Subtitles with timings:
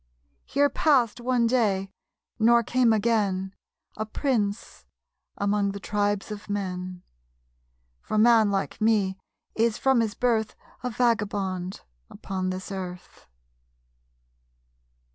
[0.45, 1.91] Here passed one day,
[2.39, 3.53] nor came again,
[3.95, 4.87] A prince
[5.37, 7.03] among the tribes of men.
[8.01, 9.19] (For man, like me,
[9.53, 13.27] is from his birth A vagabond upon this earth.)